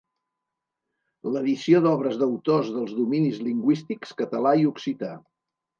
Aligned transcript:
L'edició 1.35 1.81
d'obres 1.85 2.19
d'autors 2.23 2.73
dels 2.79 2.97
dominis 3.03 3.41
lingüístics 3.51 4.19
català 4.25 4.59
i 4.65 4.71
occità. 4.77 5.17